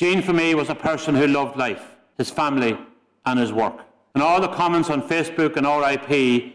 Gene, 0.00 0.22
for 0.22 0.32
me, 0.32 0.54
was 0.54 0.70
a 0.70 0.74
person 0.74 1.14
who 1.14 1.26
loved 1.26 1.58
life, 1.58 1.94
his 2.16 2.30
family, 2.30 2.74
and 3.26 3.38
his 3.38 3.52
work. 3.52 3.84
In 4.14 4.22
all 4.22 4.40
the 4.40 4.48
comments 4.48 4.88
on 4.88 5.06
Facebook 5.06 5.58
and 5.58 5.66
RIP, 5.66 6.54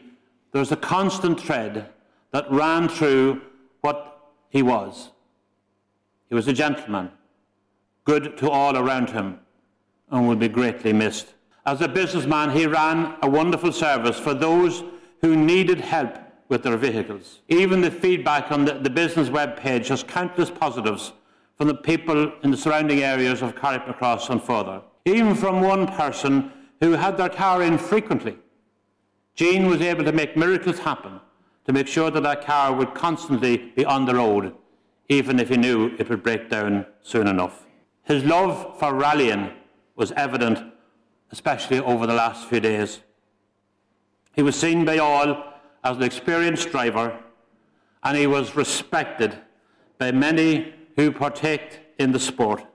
there 0.51 0.59
was 0.59 0.71
a 0.71 0.75
constant 0.75 1.39
thread 1.39 1.89
that 2.31 2.49
ran 2.49 2.89
through 2.89 3.39
what 3.81 4.31
he 4.49 4.63
was. 4.63 5.11
He 6.27 6.33
was 6.33 6.47
a 6.47 6.53
gentleman, 6.53 7.11
good 8.03 8.35
to 8.39 8.49
all 8.49 8.75
around 8.75 9.11
him, 9.11 9.39
and 10.09 10.27
would 10.27 10.39
be 10.39 10.49
greatly 10.49 10.91
missed. 10.91 11.35
As 11.67 11.81
a 11.81 11.87
businessman, 11.87 12.49
he 12.49 12.65
ran 12.65 13.15
a 13.21 13.29
wonderful 13.29 13.71
service 13.71 14.17
for 14.17 14.33
those 14.33 14.83
who 15.21 15.35
needed 15.35 15.81
help 15.81 16.17
with 16.49 16.63
their 16.63 16.77
vehicles. 16.77 17.41
Even 17.49 17.81
the 17.81 17.91
feedback 17.91 18.51
on 18.51 18.65
the, 18.65 18.73
the 18.73 18.89
business 18.89 19.29
web 19.29 19.55
page 19.55 19.89
has 19.89 20.01
countless 20.01 20.49
positives 20.49 21.13
from 21.57 21.67
the 21.67 21.75
people 21.75 22.33
in 22.43 22.51
the 22.51 22.57
surrounding 22.57 23.01
areas 23.01 23.41
of 23.41 23.55
Carrickmacross 23.55 24.29
and 24.29 24.41
further. 24.41 24.81
Even 25.05 25.35
from 25.35 25.61
one 25.61 25.87
person 25.87 26.51
who 26.81 26.91
had 26.91 27.17
their 27.17 27.29
car 27.29 27.63
in 27.63 27.77
frequently. 27.77 28.37
Gene 29.35 29.67
was 29.67 29.81
able 29.81 30.03
to 30.03 30.11
make 30.11 30.35
miracles 30.35 30.79
happen 30.79 31.19
to 31.65 31.73
make 31.73 31.87
sure 31.87 32.11
that 32.11 32.23
that 32.23 32.45
car 32.45 32.73
would 32.73 32.93
constantly 32.93 33.57
be 33.57 33.85
on 33.85 34.05
the 34.05 34.15
road, 34.15 34.53
even 35.09 35.39
if 35.39 35.49
he 35.49 35.57
knew 35.57 35.95
it 35.97 36.09
would 36.09 36.23
break 36.23 36.49
down 36.49 36.85
soon 37.01 37.27
enough. 37.27 37.65
His 38.03 38.23
love 38.23 38.77
for 38.79 38.93
rallying 38.93 39.51
was 39.95 40.11
evident, 40.13 40.73
especially 41.31 41.79
over 41.79 42.05
the 42.05 42.13
last 42.13 42.47
few 42.47 42.59
days. 42.59 42.99
He 44.33 44.43
was 44.43 44.55
seen 44.55 44.85
by 44.85 44.97
all 44.97 45.53
as 45.83 45.97
an 45.97 46.03
experienced 46.03 46.69
driver, 46.69 47.17
and 48.03 48.17
he 48.17 48.27
was 48.27 48.55
respected 48.55 49.37
by 49.97 50.11
many 50.11 50.73
who 50.95 51.11
partake 51.11 51.81
in 51.99 52.11
the 52.11 52.19
sport. 52.19 52.65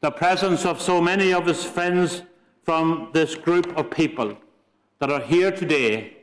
The 0.00 0.10
presence 0.10 0.64
of 0.64 0.80
so 0.80 1.00
many 1.00 1.32
of 1.32 1.46
his 1.46 1.64
friends 1.64 2.22
from 2.62 3.10
this 3.12 3.34
group 3.34 3.76
of 3.76 3.90
people 3.90 4.36
that 4.98 5.10
are 5.10 5.20
here 5.20 5.50
today 5.50 6.16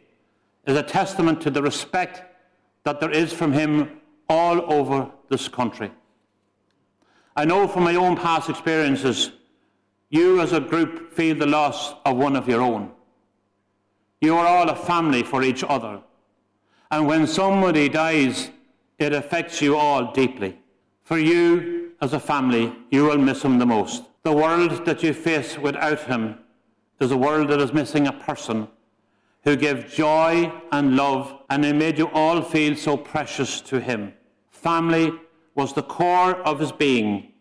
is 0.66 0.78
a 0.78 0.84
testament 0.84 1.42
to 1.42 1.50
the 1.50 1.62
respect 1.62 2.24
that 2.84 3.00
there 3.00 3.12
is 3.12 3.34
from 3.34 3.54
him 3.54 4.02
all 4.30 4.72
over 4.72 5.10
this 5.30 5.48
country. 5.48 5.92
I 7.36 7.46
know 7.46 7.68
from 7.68 7.84
my 7.84 7.96
own 7.96 8.16
past 8.16 8.50
experiences, 8.50 9.32
you 10.10 10.42
as 10.42 10.54
a 10.54 10.60
group 10.60 11.14
feel 11.14 11.36
the 11.36 11.48
loss 11.48 11.94
of 12.06 12.18
one 12.18 12.36
of 12.36 12.48
your 12.48 12.62
own. 12.62 12.92
You 14.22 14.38
are 14.38 14.46
all 14.46 14.70
a 14.70 14.76
family 14.76 15.24
for 15.24 15.44
each 15.44 15.64
other. 15.64 16.00
And 16.92 17.08
when 17.08 17.26
somebody 17.26 17.90
dies, 17.90 18.52
it 19.00 19.14
affects 19.14 19.62
you 19.62 19.76
all 19.76 20.12
deeply. 20.12 20.58
For 21.04 21.18
you, 21.18 21.92
as 22.02 22.14
a 22.14 22.20
family, 22.20 22.74
you 22.92 23.06
will 23.06 23.18
miss 23.18 23.44
him 23.44 23.58
the 23.60 23.66
most. 23.66 24.04
The 24.24 24.32
world 24.32 24.86
that 24.86 25.04
you 25.04 25.14
face 25.14 25.58
without 25.58 26.02
him 26.02 26.38
is 27.00 27.12
a 27.12 27.18
world 27.18 27.50
that 27.50 27.60
is 27.60 27.74
missing 27.74 28.08
a 28.08 28.14
person 28.14 28.68
who 29.44 29.56
gave 29.56 29.92
joy 29.92 30.52
and 30.72 30.96
love 30.96 31.40
and 31.50 31.66
who 31.66 31.74
made 31.74 31.98
you 31.98 32.08
all 32.14 32.42
feel 32.42 32.76
so 32.76 32.96
precious 32.96 33.60
to 33.62 33.80
him. 33.80 34.14
Family 34.50 35.12
was 35.56 35.74
the 35.74 35.84
core 35.84 36.36
of 36.44 36.60
his 36.60 36.72
being 36.72 37.34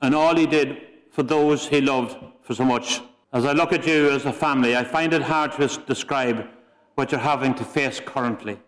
and 0.00 0.14
all 0.14 0.34
he 0.36 0.46
did 0.46 0.80
for 1.10 1.22
those 1.22 1.68
he 1.68 1.80
loved 1.80 2.16
for 2.42 2.54
so 2.54 2.64
much. 2.64 3.00
As 3.32 3.44
I 3.44 3.52
look 3.52 3.72
at 3.72 3.86
you 3.86 4.10
as 4.10 4.24
a 4.24 4.32
family, 4.32 4.76
I 4.76 4.84
find 4.84 5.12
it 5.12 5.22
hard 5.22 5.52
to 5.52 5.66
describe 5.86 6.46
what 6.94 7.10
you're 7.10 7.20
having 7.20 7.54
to 7.54 7.64
face 7.64 8.00
currently. 8.00 8.58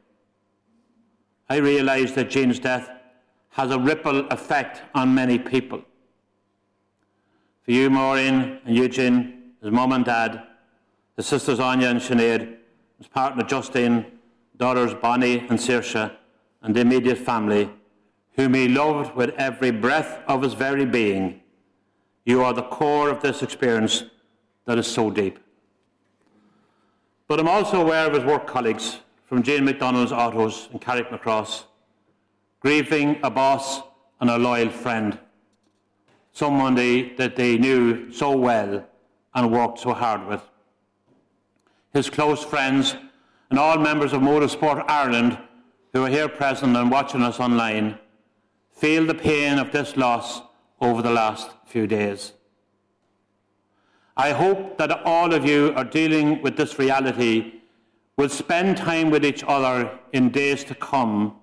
I 1.49 1.57
realise 1.57 2.13
that 2.13 2.29
Gene's 2.29 2.59
death 2.59 2.91
has 3.51 3.71
a 3.71 3.79
ripple 3.79 4.27
effect 4.29 4.83
on 4.95 5.15
many 5.15 5.39
people. 5.39 5.83
For 7.63 7.71
you, 7.71 7.89
Maureen 7.89 8.59
and 8.65 8.77
Eugene, 8.77 9.53
his 9.63 9.71
mum 9.71 9.93
and 9.93 10.05
dad, 10.05 10.43
his 11.17 11.27
sisters 11.27 11.61
Anya 11.61 11.89
and 11.89 12.01
Sinead, 12.01 12.57
his 12.99 13.07
partner 13.07 13.45
Justine, 13.45 14.07
daughters 14.57 14.95
Bonnie 14.95 15.39
and 15.39 15.59
Saoirse, 15.59 16.13
and 16.63 16.75
the 16.75 16.81
immediate 16.81 17.19
family, 17.19 17.71
whom 18.33 18.55
he 18.55 18.69
loved 18.69 19.15
with 19.15 19.31
every 19.39 19.71
breath 19.71 20.23
of 20.27 20.43
his 20.43 20.55
very 20.55 20.85
being. 20.85 21.41
You 22.25 22.43
are 22.43 22.53
the 22.53 22.63
core 22.63 23.09
of 23.09 23.23
this 23.23 23.43
experience 23.43 24.05
that 24.65 24.79
is 24.79 24.87
so 24.87 25.11
deep. 25.11 25.39
But 27.29 27.41
I'm 27.41 27.49
also 27.49 27.81
aware 27.81 28.07
of 28.07 28.15
his 28.15 28.25
work 28.25 28.47
colleagues 28.47 28.99
from 29.27 29.43
Gene 29.43 29.65
McDonald's 29.65 30.13
Autos 30.13 30.69
in 30.73 30.79
Carrickmacross, 30.79 31.65
grieving 32.61 33.19
a 33.23 33.31
boss 33.31 33.83
and 34.21 34.31
a 34.31 34.39
loyal 34.39 34.71
friend, 34.71 35.19
someone 36.33 36.75
they, 36.75 37.11
that 37.17 37.37
they 37.37 37.59
knew 37.59 38.11
so 38.13 38.37
well 38.37 38.87
and 39.35 39.53
worked 39.53 39.81
so 39.81 39.93
hard 39.93 40.27
with. 40.27 40.43
His 41.93 42.09
close 42.09 42.45
friends 42.45 42.97
and 43.51 43.59
all 43.59 43.79
members 43.79 44.13
of 44.13 44.23
Motorsport 44.23 44.85
Ireland 44.89 45.39
who 45.93 46.05
are 46.05 46.09
here 46.09 46.29
present 46.29 46.77
and 46.77 46.91
watching 46.91 47.23
us 47.23 47.41
online 47.41 47.99
feel 48.71 49.07
the 49.07 49.15
pain 49.15 49.59
of 49.59 49.73
this 49.73 49.97
loss 49.97 50.43
over 50.81 51.03
the 51.03 51.11
last 51.11 51.51
few 51.65 51.87
days. 51.87 52.33
I 54.17 54.33
hope 54.33 54.79
that 54.79 55.03
all 55.05 55.35
of 55.35 55.45
you 55.45 55.73
are 55.75 55.85
dealing 55.85 56.43
with 56.43 56.57
this 56.57 56.79
reality 56.79 57.61
will 58.17 58.29
spend 58.31 58.79
time 58.79 59.11
with 59.11 59.25
each 59.25 59.45
other 59.47 59.99
in 60.13 60.31
days 60.31 60.65
to 60.65 60.75
come 60.75 61.37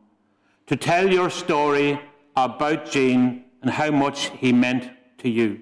to 0.66 0.76
tell 0.76 1.12
your 1.12 1.30
story 1.30 2.00
about 2.36 2.90
Gene 2.90 3.46
and 3.62 3.70
how 3.70 3.92
much 3.92 4.32
he 4.32 4.52
meant 4.52 4.90
to 5.20 5.30
you. 5.30 5.62